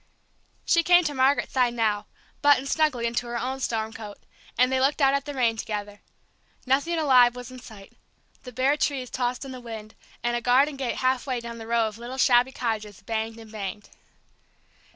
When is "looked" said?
4.79-4.99